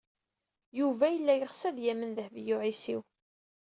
Yuba 0.79 1.05
yella 1.09 1.33
yeɣs 1.35 1.61
ad 1.69 1.77
yamen 1.85 2.11
Dehbiya 2.17 2.55
u 2.55 2.57
Ɛisiw. 2.65 3.01